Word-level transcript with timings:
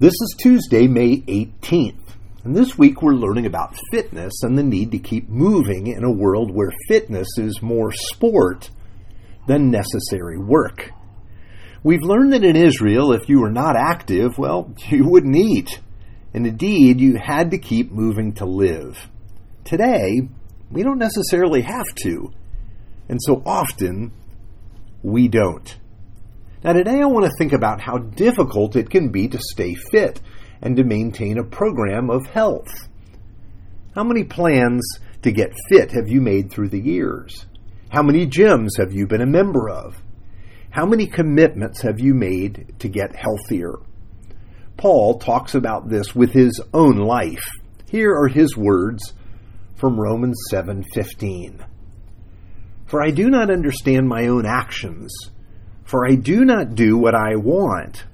This 0.00 0.12
is 0.12 0.36
Tuesday, 0.38 0.86
May 0.86 1.22
18th, 1.22 2.14
and 2.44 2.54
this 2.54 2.78
week 2.78 3.02
we're 3.02 3.14
learning 3.14 3.46
about 3.46 3.74
fitness 3.90 4.44
and 4.44 4.56
the 4.56 4.62
need 4.62 4.92
to 4.92 5.00
keep 5.00 5.28
moving 5.28 5.88
in 5.88 6.04
a 6.04 6.12
world 6.12 6.54
where 6.54 6.70
fitness 6.86 7.26
is 7.36 7.60
more 7.60 7.90
sport 7.90 8.70
than 9.48 9.72
necessary 9.72 10.38
work. 10.38 10.92
We've 11.82 12.04
learned 12.04 12.32
that 12.32 12.44
in 12.44 12.54
Israel, 12.54 13.12
if 13.12 13.28
you 13.28 13.40
were 13.40 13.50
not 13.50 13.74
active, 13.74 14.38
well, 14.38 14.72
you 14.88 15.04
wouldn't 15.04 15.34
eat. 15.34 15.80
And 16.32 16.46
indeed, 16.46 17.00
you 17.00 17.16
had 17.16 17.50
to 17.50 17.58
keep 17.58 17.90
moving 17.90 18.34
to 18.34 18.44
live. 18.44 19.08
Today, 19.64 20.20
we 20.70 20.84
don't 20.84 20.98
necessarily 20.98 21.62
have 21.62 21.92
to. 22.04 22.32
And 23.08 23.18
so 23.20 23.42
often, 23.44 24.12
we 25.02 25.26
don't. 25.26 25.76
Now, 26.64 26.72
today 26.72 27.00
I 27.00 27.06
want 27.06 27.24
to 27.24 27.38
think 27.38 27.52
about 27.52 27.80
how 27.80 27.98
difficult 27.98 28.74
it 28.74 28.90
can 28.90 29.10
be 29.10 29.28
to 29.28 29.38
stay 29.38 29.76
fit 29.92 30.20
and 30.60 30.76
to 30.76 30.82
maintain 30.82 31.38
a 31.38 31.44
program 31.44 32.10
of 32.10 32.26
health. 32.26 32.88
How 33.94 34.02
many 34.02 34.24
plans 34.24 34.84
to 35.22 35.30
get 35.30 35.54
fit 35.68 35.92
have 35.92 36.08
you 36.08 36.20
made 36.20 36.50
through 36.50 36.70
the 36.70 36.80
years? 36.80 37.46
How 37.90 38.02
many 38.02 38.26
gyms 38.26 38.70
have 38.76 38.92
you 38.92 39.06
been 39.06 39.20
a 39.20 39.26
member 39.26 39.68
of? 39.70 40.02
How 40.70 40.84
many 40.84 41.06
commitments 41.06 41.82
have 41.82 42.00
you 42.00 42.12
made 42.12 42.74
to 42.80 42.88
get 42.88 43.14
healthier? 43.14 43.74
Paul 44.76 45.20
talks 45.20 45.54
about 45.54 45.88
this 45.88 46.12
with 46.12 46.32
his 46.32 46.60
own 46.74 46.96
life. 46.96 47.44
Here 47.88 48.12
are 48.12 48.28
his 48.28 48.56
words 48.56 49.12
from 49.76 49.98
Romans 49.98 50.36
7:15. 50.50 51.64
For 52.86 53.00
I 53.00 53.10
do 53.10 53.30
not 53.30 53.48
understand 53.48 54.08
my 54.08 54.26
own 54.26 54.44
actions 54.44 55.12
for 55.88 56.06
I 56.06 56.16
do 56.16 56.44
not 56.44 56.74
do 56.74 56.98
what 56.98 57.14
I 57.14 57.36
want, 57.36 58.04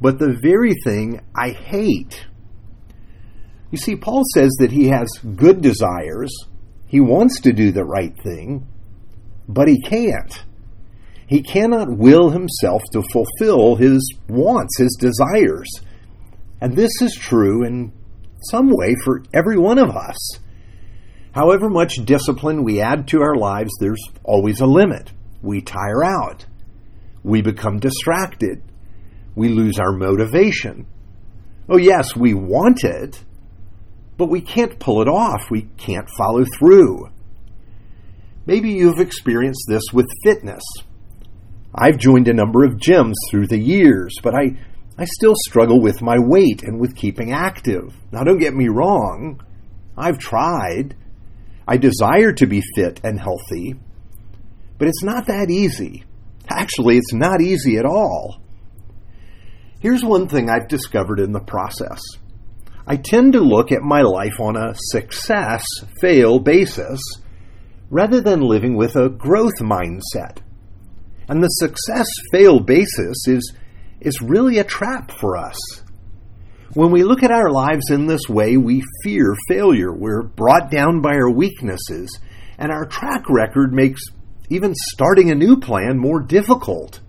but 0.00 0.20
the 0.20 0.38
very 0.40 0.74
thing 0.84 1.20
I 1.34 1.50
hate. 1.50 2.24
You 3.72 3.78
see, 3.78 3.96
Paul 3.96 4.22
says 4.32 4.52
that 4.60 4.70
he 4.70 4.88
has 4.90 5.08
good 5.34 5.60
desires. 5.60 6.32
He 6.86 7.00
wants 7.00 7.40
to 7.40 7.52
do 7.52 7.72
the 7.72 7.84
right 7.84 8.16
thing, 8.22 8.68
but 9.48 9.66
he 9.66 9.80
can't. 9.80 10.44
He 11.26 11.42
cannot 11.42 11.98
will 11.98 12.30
himself 12.30 12.82
to 12.92 13.02
fulfill 13.02 13.74
his 13.74 14.08
wants, 14.28 14.78
his 14.78 14.96
desires. 15.00 15.68
And 16.60 16.76
this 16.76 17.02
is 17.02 17.12
true 17.16 17.64
in 17.64 17.92
some 18.52 18.70
way 18.70 18.94
for 19.04 19.24
every 19.34 19.58
one 19.58 19.78
of 19.78 19.90
us. 19.90 20.38
However 21.32 21.68
much 21.68 21.96
discipline 22.04 22.62
we 22.62 22.80
add 22.80 23.08
to 23.08 23.20
our 23.20 23.34
lives, 23.34 23.72
there's 23.80 24.02
always 24.22 24.60
a 24.60 24.66
limit. 24.66 25.10
We 25.42 25.60
tire 25.60 26.04
out 26.04 26.46
we 27.26 27.42
become 27.42 27.80
distracted. 27.80 28.62
We 29.34 29.48
lose 29.48 29.80
our 29.80 29.90
motivation. 29.90 30.86
Oh, 31.68 31.76
yes, 31.76 32.14
we 32.14 32.34
want 32.34 32.84
it, 32.84 33.22
but 34.16 34.28
we 34.28 34.40
can't 34.40 34.78
pull 34.78 35.02
it 35.02 35.08
off. 35.08 35.50
We 35.50 35.62
can't 35.76 36.08
follow 36.16 36.44
through. 36.56 37.10
Maybe 38.46 38.70
you've 38.70 39.00
experienced 39.00 39.64
this 39.68 39.82
with 39.92 40.06
fitness. 40.22 40.62
I've 41.74 41.98
joined 41.98 42.28
a 42.28 42.32
number 42.32 42.64
of 42.64 42.76
gyms 42.76 43.14
through 43.28 43.48
the 43.48 43.58
years, 43.58 44.14
but 44.22 44.36
I, 44.36 44.56
I 44.96 45.04
still 45.04 45.34
struggle 45.48 45.80
with 45.80 46.00
my 46.00 46.18
weight 46.20 46.62
and 46.62 46.78
with 46.78 46.94
keeping 46.94 47.32
active. 47.32 47.92
Now, 48.12 48.22
don't 48.22 48.38
get 48.38 48.54
me 48.54 48.68
wrong, 48.68 49.42
I've 49.98 50.18
tried. 50.18 50.94
I 51.66 51.76
desire 51.76 52.32
to 52.34 52.46
be 52.46 52.62
fit 52.76 53.00
and 53.02 53.18
healthy, 53.18 53.74
but 54.78 54.86
it's 54.86 55.02
not 55.02 55.26
that 55.26 55.50
easy. 55.50 56.04
Actually, 56.48 56.96
it's 56.96 57.12
not 57.12 57.40
easy 57.40 57.76
at 57.76 57.84
all. 57.84 58.40
Here's 59.80 60.04
one 60.04 60.28
thing 60.28 60.48
I've 60.48 60.68
discovered 60.68 61.20
in 61.20 61.32
the 61.32 61.40
process 61.40 62.00
I 62.86 62.96
tend 62.96 63.32
to 63.32 63.40
look 63.40 63.72
at 63.72 63.82
my 63.82 64.02
life 64.02 64.40
on 64.40 64.56
a 64.56 64.74
success 64.74 65.64
fail 66.00 66.38
basis 66.38 67.00
rather 67.90 68.20
than 68.20 68.40
living 68.40 68.76
with 68.76 68.96
a 68.96 69.08
growth 69.08 69.58
mindset. 69.60 70.38
And 71.28 71.42
the 71.42 71.48
success 71.48 72.06
fail 72.30 72.60
basis 72.60 73.26
is, 73.26 73.54
is 74.00 74.22
really 74.22 74.58
a 74.58 74.64
trap 74.64 75.10
for 75.10 75.36
us. 75.36 75.56
When 76.74 76.92
we 76.92 77.02
look 77.02 77.22
at 77.22 77.32
our 77.32 77.50
lives 77.50 77.90
in 77.90 78.06
this 78.06 78.28
way, 78.28 78.56
we 78.56 78.82
fear 79.02 79.34
failure. 79.48 79.92
We're 79.92 80.22
brought 80.22 80.70
down 80.70 81.00
by 81.00 81.14
our 81.14 81.30
weaknesses, 81.30 82.20
and 82.58 82.70
our 82.70 82.86
track 82.86 83.24
record 83.28 83.72
makes 83.72 84.02
even 84.50 84.74
starting 84.92 85.30
a 85.30 85.34
new 85.34 85.58
plan 85.58 85.98
more 85.98 86.20
difficult. 86.20 87.00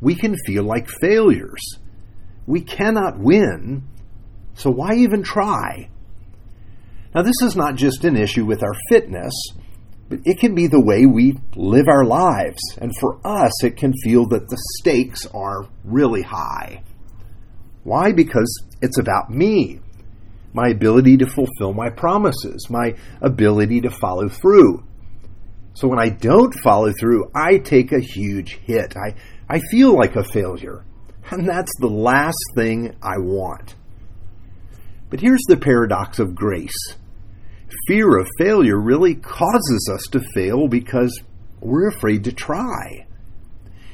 We 0.00 0.14
can 0.14 0.36
feel 0.46 0.62
like 0.64 0.88
failures. 1.00 1.78
We 2.46 2.60
cannot 2.60 3.18
win, 3.18 3.82
so 4.54 4.70
why 4.70 4.94
even 4.94 5.22
try? 5.22 5.90
Now, 7.14 7.22
this 7.22 7.40
is 7.42 7.56
not 7.56 7.76
just 7.76 8.04
an 8.04 8.16
issue 8.16 8.44
with 8.44 8.62
our 8.62 8.74
fitness, 8.88 9.32
but 10.08 10.20
it 10.24 10.38
can 10.38 10.54
be 10.54 10.66
the 10.66 10.82
way 10.82 11.04
we 11.06 11.38
live 11.54 11.86
our 11.88 12.04
lives. 12.04 12.60
And 12.80 12.92
for 12.98 13.18
us, 13.24 13.64
it 13.64 13.76
can 13.76 13.92
feel 14.02 14.26
that 14.28 14.48
the 14.48 14.58
stakes 14.78 15.26
are 15.34 15.68
really 15.84 16.22
high. 16.22 16.82
Why? 17.84 18.12
Because 18.12 18.64
it's 18.80 18.98
about 18.98 19.30
me, 19.30 19.80
my 20.52 20.68
ability 20.68 21.18
to 21.18 21.26
fulfill 21.26 21.72
my 21.72 21.90
promises, 21.90 22.68
my 22.70 22.94
ability 23.20 23.82
to 23.82 23.90
follow 23.90 24.28
through. 24.28 24.84
So 25.78 25.86
when 25.86 26.00
I 26.00 26.08
don't 26.08 26.52
follow 26.64 26.92
through, 26.98 27.30
I 27.36 27.58
take 27.58 27.92
a 27.92 28.00
huge 28.00 28.58
hit. 28.64 28.96
I, 28.96 29.14
I 29.48 29.60
feel 29.70 29.96
like 29.96 30.16
a 30.16 30.24
failure. 30.24 30.84
And 31.30 31.48
that's 31.48 31.70
the 31.78 31.86
last 31.86 32.42
thing 32.56 32.96
I 33.00 33.18
want. 33.18 33.76
But 35.08 35.20
here's 35.20 35.44
the 35.46 35.56
paradox 35.56 36.18
of 36.18 36.34
grace 36.34 36.96
fear 37.86 38.18
of 38.18 38.26
failure 38.38 38.80
really 38.80 39.14
causes 39.14 39.88
us 39.94 40.02
to 40.10 40.20
fail 40.34 40.66
because 40.66 41.22
we're 41.60 41.88
afraid 41.88 42.24
to 42.24 42.32
try. 42.32 43.06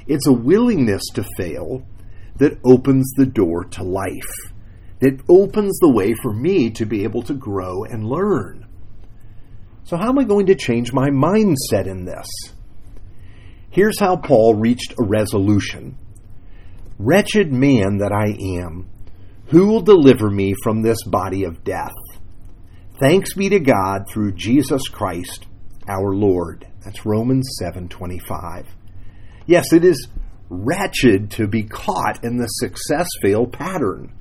It's 0.06 0.26
a 0.26 0.32
willingness 0.32 1.02
to 1.14 1.24
fail 1.36 1.84
that 2.38 2.58
opens 2.64 3.12
the 3.16 3.26
door 3.26 3.64
to 3.64 3.82
life, 3.82 4.52
that 5.00 5.20
opens 5.28 5.78
the 5.80 5.92
way 5.92 6.14
for 6.22 6.32
me 6.32 6.70
to 6.70 6.86
be 6.86 7.04
able 7.04 7.22
to 7.24 7.34
grow 7.34 7.84
and 7.84 8.06
learn. 8.06 8.64
So, 9.84 9.96
how 9.96 10.08
am 10.08 10.18
I 10.18 10.24
going 10.24 10.46
to 10.46 10.54
change 10.54 10.92
my 10.92 11.10
mindset 11.10 11.86
in 11.86 12.04
this? 12.04 12.26
Here's 13.70 13.98
how 13.98 14.16
Paul 14.16 14.54
reached 14.54 14.94
a 14.98 15.04
resolution 15.04 15.98
Wretched 16.98 17.52
man 17.52 17.98
that 17.98 18.12
I 18.12 18.36
am, 18.60 18.88
who 19.46 19.66
will 19.66 19.82
deliver 19.82 20.30
me 20.30 20.54
from 20.62 20.82
this 20.82 21.02
body 21.04 21.44
of 21.44 21.64
death? 21.64 21.92
Thanks 23.00 23.34
be 23.34 23.48
to 23.48 23.58
God 23.58 24.08
through 24.08 24.32
Jesus 24.32 24.88
Christ 24.88 25.46
our 25.88 26.14
Lord. 26.14 26.66
That's 26.84 27.04
Romans 27.04 27.56
7:25. 27.60 28.66
Yes, 29.46 29.72
it 29.72 29.84
is 29.84 30.08
wretched 30.48 31.30
to 31.32 31.46
be 31.46 31.64
caught 31.64 32.24
in 32.24 32.36
the 32.36 32.46
success 32.46 33.08
fail 33.22 33.46
pattern. 33.46 34.12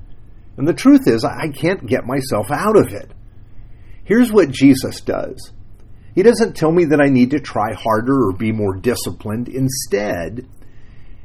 And 0.56 0.66
the 0.66 0.74
truth 0.74 1.06
is 1.06 1.24
I 1.24 1.48
can't 1.48 1.86
get 1.86 2.06
myself 2.06 2.50
out 2.50 2.76
of 2.76 2.92
it. 2.92 3.12
Here's 4.04 4.30
what 4.30 4.50
Jesus 4.50 5.00
does 5.00 5.52
He 6.14 6.22
doesn't 6.22 6.56
tell 6.56 6.72
me 6.72 6.84
that 6.86 7.00
I 7.00 7.08
need 7.08 7.30
to 7.30 7.40
try 7.40 7.72
harder 7.72 8.28
or 8.28 8.32
be 8.32 8.52
more 8.52 8.76
disciplined. 8.76 9.48
Instead, 9.48 10.46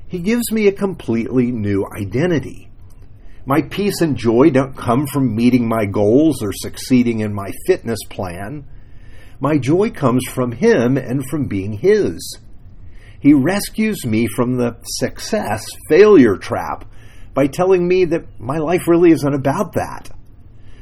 He 0.08 0.20
gives 0.20 0.52
me 0.52 0.68
a 0.68 0.72
completely 0.72 1.52
new 1.52 1.86
identity. 1.96 2.70
My 3.46 3.62
peace 3.62 4.02
and 4.02 4.16
joy 4.16 4.50
don't 4.52 4.78
come 4.78 5.08
from 5.08 5.36
meeting 5.36 5.68
my 5.68 5.86
goals 5.86 6.42
or 6.44 6.52
succeeding 6.54 7.20
in 7.20 7.34
my 7.34 7.52
fitness 7.66 8.00
plan. 8.10 8.66
My 9.40 9.58
joy 9.58 9.90
comes 9.90 10.26
from 10.26 10.52
Him 10.52 10.98
and 10.98 11.26
from 11.28 11.48
being 11.48 11.74
His. 11.74 12.38
He 13.20 13.34
rescues 13.34 14.06
me 14.06 14.28
from 14.36 14.56
the 14.56 14.78
success 14.84 15.66
failure 15.90 16.38
trap 16.38 16.86
by 17.34 17.48
telling 17.48 17.88
me 17.88 18.06
that 18.06 18.40
my 18.40 18.58
life 18.58 18.88
really 18.88 19.12
isn't 19.12 19.34
about 19.34 19.74
that. 19.74 20.10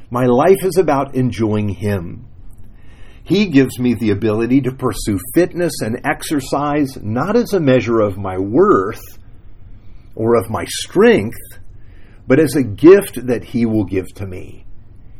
My 0.09 0.25
life 0.25 0.63
is 0.63 0.77
about 0.77 1.15
enjoying 1.15 1.69
Him. 1.69 2.27
He 3.23 3.47
gives 3.47 3.77
me 3.77 3.93
the 3.93 4.11
ability 4.11 4.61
to 4.61 4.71
pursue 4.71 5.19
fitness 5.33 5.73
and 5.81 5.99
exercise 6.05 6.97
not 7.01 7.35
as 7.35 7.53
a 7.53 7.59
measure 7.59 7.99
of 7.99 8.17
my 8.17 8.37
worth 8.37 9.03
or 10.15 10.37
of 10.37 10.49
my 10.49 10.63
strength, 10.65 11.37
but 12.25 12.39
as 12.39 12.55
a 12.55 12.63
gift 12.63 13.27
that 13.27 13.43
He 13.43 13.65
will 13.65 13.83
give 13.83 14.07
to 14.15 14.25
me. 14.25 14.65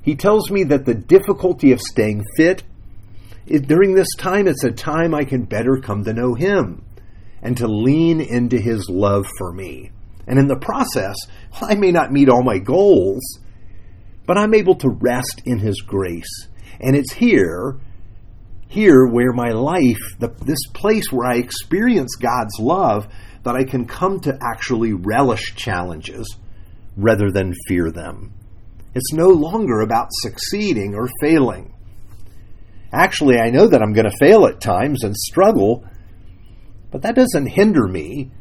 He 0.02 0.16
tells 0.16 0.50
me 0.50 0.64
that 0.64 0.86
the 0.86 0.96
difficulty 0.96 1.74
of 1.74 1.82
staying 1.82 2.24
fit 2.38 2.64
during 3.46 3.94
this 3.94 4.16
time, 4.18 4.48
it's 4.48 4.64
a 4.64 4.72
time 4.72 5.14
I 5.14 5.26
can 5.26 5.44
better 5.44 5.82
come 5.82 6.06
to 6.06 6.14
know 6.14 6.34
Him 6.34 6.86
and 7.42 7.58
to 7.58 7.68
lean 7.68 8.22
into 8.22 8.58
His 8.58 8.88
love 8.90 9.26
for 9.38 9.52
me. 9.52 9.92
And 10.26 10.40
in 10.40 10.48
the 10.48 10.60
process, 10.60 11.16
I 11.62 11.76
may 11.76 11.92
not 11.92 12.14
meet 12.14 12.30
all 12.30 12.44
my 12.44 12.58
goals, 12.58 13.22
but 14.28 14.38
I'm 14.38 14.54
able 14.54 14.76
to 14.76 14.90
rest 14.90 15.42
in 15.46 15.58
His 15.58 15.82
grace. 15.82 16.48
And 16.80 16.96
it's 16.96 17.14
here, 17.14 17.80
here 18.68 19.08
where 19.08 19.32
my 19.32 19.50
life, 19.50 19.98
the, 20.20 20.28
this 20.46 20.68
place 20.74 21.12
where 21.12 21.28
I 21.28 21.38
experience 21.38 22.16
God's 22.16 22.60
love, 22.60 23.08
that 23.44 23.56
I 23.56 23.64
can 23.64 23.88
come 23.88 24.20
to 24.20 24.38
actually 24.42 24.94
relish 24.94 25.56
challenges 25.56 26.38
rather 26.98 27.32
than 27.32 27.54
fear 27.68 27.92
them. 27.92 28.34
It's 28.94 29.14
no 29.14 29.30
longer 29.30 29.80
about 29.82 30.08
succeeding 30.12 30.94
or 30.94 31.08
failing. 31.22 31.74
Actually, 32.92 33.38
I 33.40 33.50
know 33.50 33.68
that 33.68 33.82
I'm 33.82 33.94
going 33.94 34.10
to 34.10 34.18
fail 34.20 34.46
at 34.46 34.60
times 34.60 35.04
and 35.04 35.16
struggle, 35.16 35.86
but 36.92 37.04
that 37.04 37.16
doesn't 37.16 37.48
hinder 37.48 37.88
me 37.88 38.32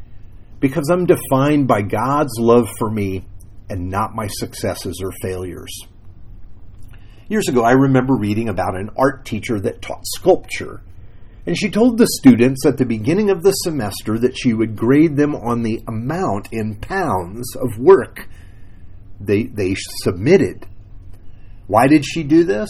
because 0.61 0.89
I'm 0.91 1.07
defined 1.07 1.69
by 1.69 1.83
God's 1.83 2.39
love 2.39 2.69
for 2.79 2.91
me 2.91 3.25
and 3.69 3.91
not 3.91 4.15
my 4.15 4.27
successes 4.29 5.01
or 5.03 5.13
failures. 5.23 5.73
Years 7.29 7.49
ago, 7.49 7.63
I 7.63 7.73
remember 7.73 8.15
reading 8.15 8.49
about 8.49 8.77
an 8.77 8.91
art 8.97 9.25
teacher 9.25 9.59
that 9.61 9.83
taught 9.83 10.07
sculpture. 10.07 10.83
And 11.45 11.57
she 11.57 11.71
told 11.71 11.99
the 11.99 12.09
students 12.21 12.65
at 12.67 12.77
the 12.77 12.85
beginning 12.85 13.31
of 13.31 13.43
the 13.43 13.53
semester 13.53 14.19
that 14.19 14.37
she 14.37 14.53
would 14.53 14.77
grade 14.77 15.17
them 15.17 15.35
on 15.35 15.63
the 15.63 15.83
amount 15.89 16.49
in 16.53 16.77
pounds 16.77 17.55
of 17.57 17.79
work 17.79 18.29
they, 19.21 19.45
they 19.45 19.75
submitted. 19.77 20.67
Why 21.67 21.87
did 21.87 22.05
she 22.05 22.23
do 22.23 22.45
this? 22.45 22.69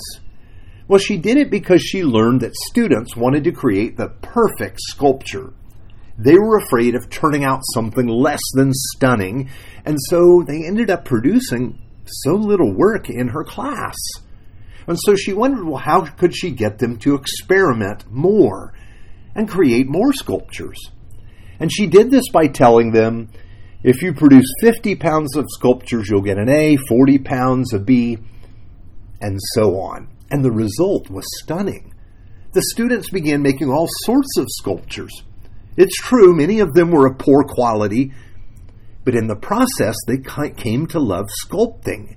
Well, 0.88 0.99
she 0.99 1.16
did 1.16 1.37
it 1.37 1.50
because 1.50 1.82
she 1.82 2.04
learned 2.04 2.42
that 2.42 2.54
students 2.54 3.16
wanted 3.16 3.44
to 3.44 3.52
create 3.52 3.96
the 3.96 4.08
perfect 4.08 4.78
sculpture. 4.81 5.52
They 6.18 6.38
were 6.38 6.58
afraid 6.58 6.94
of 6.94 7.10
turning 7.10 7.44
out 7.44 7.60
something 7.74 8.06
less 8.06 8.40
than 8.54 8.72
stunning, 8.72 9.50
and 9.84 9.98
so 10.08 10.42
they 10.46 10.64
ended 10.66 10.90
up 10.90 11.04
producing 11.04 11.82
so 12.06 12.32
little 12.32 12.72
work 12.72 13.10
in 13.10 13.28
her 13.28 13.44
class. 13.44 13.96
And 14.86 14.98
so 14.98 15.16
she 15.16 15.32
wondered, 15.32 15.66
well, 15.66 15.78
how 15.78 16.02
could 16.02 16.34
she 16.34 16.50
get 16.50 16.78
them 16.78 16.98
to 16.98 17.14
experiment 17.14 18.10
more 18.10 18.72
and 19.34 19.48
create 19.48 19.88
more 19.88 20.12
sculptures? 20.12 20.78
And 21.58 21.72
she 21.72 21.86
did 21.86 22.10
this 22.10 22.28
by 22.32 22.46
telling 22.46 22.92
them 22.92 23.30
if 23.82 24.02
you 24.02 24.14
produce 24.14 24.46
50 24.60 24.96
pounds 24.96 25.36
of 25.36 25.46
sculptures, 25.48 26.08
you'll 26.10 26.22
get 26.22 26.38
an 26.38 26.48
A, 26.48 26.76
40 26.88 27.18
pounds 27.18 27.72
a 27.74 27.78
B, 27.78 28.18
and 29.20 29.38
so 29.54 29.78
on. 29.80 30.08
And 30.30 30.44
the 30.44 30.52
result 30.52 31.10
was 31.10 31.24
stunning. 31.42 31.92
The 32.52 32.62
students 32.72 33.10
began 33.10 33.42
making 33.42 33.70
all 33.70 33.88
sorts 34.04 34.38
of 34.38 34.46
sculptures. 34.48 35.22
It's 35.76 35.96
true, 35.96 36.34
many 36.34 36.61
of 36.61 36.73
them 36.73 36.90
were 36.90 37.06
of 37.06 37.19
poor 37.19 37.44
quality, 37.44 38.12
but 39.05 39.14
in 39.14 39.26
the 39.26 39.37
process, 39.37 39.94
they 40.06 40.19
came 40.56 40.87
to 40.88 40.99
love 40.99 41.26
sculpting, 41.44 42.17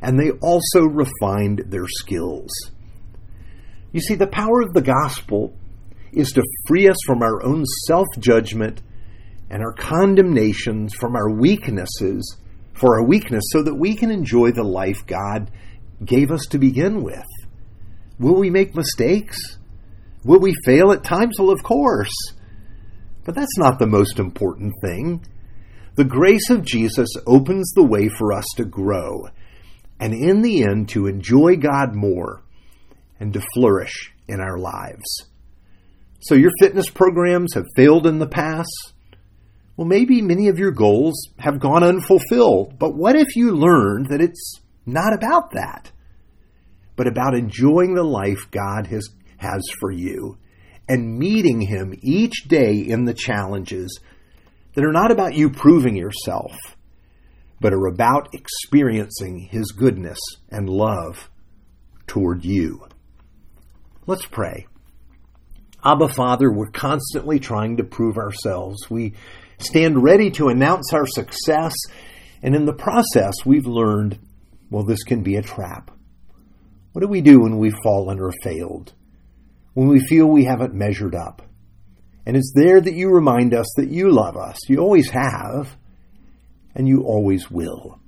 and 0.00 0.18
they 0.18 0.30
also 0.30 0.82
refined 0.82 1.64
their 1.68 1.86
skills. 1.86 2.50
You 3.92 4.00
see, 4.00 4.14
the 4.14 4.26
power 4.26 4.60
of 4.60 4.72
the 4.72 4.82
gospel 4.82 5.54
is 6.12 6.32
to 6.32 6.42
free 6.66 6.88
us 6.88 6.96
from 7.06 7.22
our 7.22 7.44
own 7.44 7.64
self 7.86 8.06
judgment 8.18 8.82
and 9.50 9.62
our 9.62 9.72
condemnations, 9.72 10.94
from 10.94 11.14
our 11.14 11.30
weaknesses, 11.30 12.36
for 12.72 12.98
our 12.98 13.06
weakness, 13.06 13.44
so 13.52 13.62
that 13.62 13.74
we 13.74 13.94
can 13.94 14.10
enjoy 14.10 14.50
the 14.50 14.64
life 14.64 15.06
God 15.06 15.50
gave 16.04 16.30
us 16.30 16.46
to 16.46 16.58
begin 16.58 17.02
with. 17.02 17.24
Will 18.18 18.34
we 18.34 18.50
make 18.50 18.74
mistakes? 18.74 19.58
Will 20.24 20.40
we 20.40 20.54
fail 20.64 20.92
at 20.92 21.04
times? 21.04 21.36
Well, 21.38 21.50
of 21.50 21.62
course. 21.62 22.12
But 23.24 23.34
that's 23.34 23.58
not 23.58 23.78
the 23.78 23.86
most 23.86 24.18
important 24.18 24.74
thing. 24.82 25.24
The 25.96 26.04
grace 26.04 26.50
of 26.50 26.64
Jesus 26.64 27.08
opens 27.26 27.72
the 27.72 27.86
way 27.86 28.08
for 28.08 28.32
us 28.32 28.44
to 28.56 28.64
grow, 28.64 29.28
and 30.00 30.12
in 30.12 30.42
the 30.42 30.62
end, 30.62 30.88
to 30.90 31.06
enjoy 31.06 31.56
God 31.56 31.94
more 31.94 32.42
and 33.20 33.32
to 33.32 33.46
flourish 33.54 34.12
in 34.28 34.40
our 34.40 34.58
lives. 34.58 35.30
So, 36.20 36.34
your 36.34 36.50
fitness 36.60 36.90
programs 36.90 37.54
have 37.54 37.66
failed 37.76 38.06
in 38.06 38.18
the 38.18 38.26
past. 38.26 38.92
Well, 39.76 39.86
maybe 39.86 40.20
many 40.20 40.48
of 40.48 40.58
your 40.58 40.70
goals 40.70 41.28
have 41.38 41.60
gone 41.60 41.82
unfulfilled, 41.82 42.78
but 42.78 42.94
what 42.94 43.16
if 43.16 43.36
you 43.36 43.52
learned 43.52 44.08
that 44.08 44.20
it's 44.20 44.60
not 44.86 45.12
about 45.14 45.52
that, 45.52 45.92
but 46.96 47.06
about 47.06 47.34
enjoying 47.34 47.94
the 47.94 48.04
life 48.04 48.50
God 48.50 48.86
has, 48.88 49.08
has 49.38 49.62
for 49.80 49.90
you 49.90 50.38
and 50.88 51.18
meeting 51.18 51.60
Him 51.60 51.94
each 52.02 52.44
day 52.48 52.74
in 52.74 53.04
the 53.04 53.14
challenges 53.14 54.00
that 54.74 54.84
are 54.84 54.92
not 54.92 55.10
about 55.10 55.34
you 55.34 55.50
proving 55.50 55.96
yourself, 55.96 56.52
but 57.60 57.72
are 57.72 57.86
about 57.86 58.34
experiencing 58.34 59.48
His 59.50 59.72
goodness 59.72 60.18
and 60.50 60.68
love 60.68 61.30
toward 62.06 62.44
you. 62.44 62.86
Let's 64.06 64.26
pray. 64.26 64.66
Abba 65.84 66.08
Father, 66.08 66.50
we're 66.50 66.70
constantly 66.70 67.38
trying 67.38 67.76
to 67.76 67.84
prove 67.84 68.16
ourselves. 68.16 68.90
We 68.90 69.14
stand 69.58 70.02
ready 70.02 70.30
to 70.32 70.48
announce 70.48 70.92
our 70.92 71.06
success, 71.06 71.74
and 72.42 72.54
in 72.54 72.64
the 72.64 72.72
process, 72.72 73.34
we've 73.44 73.66
learned 73.66 74.18
well, 74.70 74.82
this 74.82 75.04
can 75.04 75.22
be 75.22 75.36
a 75.36 75.42
trap. 75.42 75.92
What 76.92 77.02
do 77.02 77.06
we 77.06 77.20
do 77.20 77.40
when 77.40 77.58
we've 77.58 77.78
fallen 77.84 78.18
or 78.18 78.32
failed? 78.42 78.92
When 79.74 79.88
we 79.88 80.00
feel 80.00 80.26
we 80.26 80.44
haven't 80.44 80.74
measured 80.74 81.14
up? 81.14 81.42
And 82.26 82.36
it's 82.36 82.52
there 82.54 82.80
that 82.80 82.94
you 82.94 83.10
remind 83.10 83.52
us 83.52 83.66
that 83.76 83.90
you 83.90 84.10
love 84.10 84.36
us. 84.36 84.58
You 84.68 84.78
always 84.78 85.10
have, 85.10 85.76
and 86.74 86.88
you 86.88 87.02
always 87.02 87.50
will. 87.50 87.98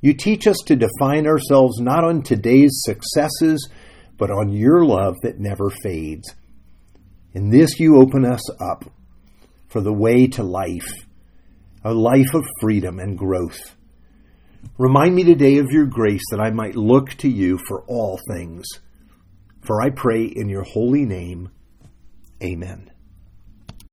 You 0.00 0.14
teach 0.14 0.46
us 0.46 0.58
to 0.66 0.76
define 0.76 1.26
ourselves 1.26 1.80
not 1.80 2.04
on 2.04 2.22
today's 2.22 2.82
successes, 2.84 3.68
but 4.18 4.30
on 4.30 4.52
your 4.52 4.84
love 4.84 5.14
that 5.22 5.40
never 5.40 5.70
fades. 5.82 6.34
In 7.32 7.50
this, 7.50 7.80
you 7.80 7.96
open 7.96 8.24
us 8.24 8.42
up 8.60 8.84
for 9.66 9.80
the 9.80 9.92
way 9.92 10.26
to 10.28 10.42
life, 10.42 10.86
a 11.82 11.92
life 11.92 12.32
of 12.34 12.44
freedom 12.60 13.00
and 13.00 13.18
growth. 13.18 13.74
Remind 14.78 15.14
me 15.14 15.24
today 15.24 15.58
of 15.58 15.70
your 15.70 15.86
grace 15.86 16.22
that 16.30 16.40
I 16.40 16.50
might 16.50 16.76
look 16.76 17.10
to 17.18 17.28
you 17.28 17.58
for 17.66 17.82
all 17.86 18.20
things. 18.30 18.66
For 19.64 19.80
I 19.80 19.88
pray 19.88 20.24
in 20.24 20.50
your 20.50 20.62
holy 20.62 21.06
name. 21.06 21.48
Amen. 22.42 22.90